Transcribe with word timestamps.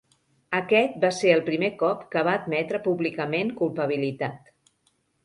Aquest 0.59 0.95
va 1.01 1.11
ser 1.17 1.33
el 1.33 1.43
primer 1.49 1.69
cop 1.81 2.01
que 2.15 2.23
va 2.29 2.33
admetre 2.39 2.81
públicament 2.89 3.53
culpabilitat. 3.61 4.51